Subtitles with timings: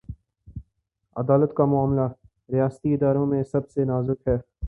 [1.15, 2.07] عدالت کامعاملہ،
[2.51, 4.37] ریاستی اداروں میں سب سے نازک ہے۔